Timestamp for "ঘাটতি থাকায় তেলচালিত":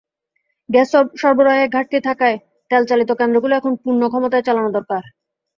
1.75-3.09